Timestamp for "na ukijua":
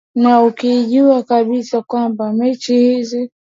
0.15-1.23